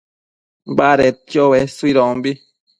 badedquio 0.77 1.47
uesuidombi 1.53 2.37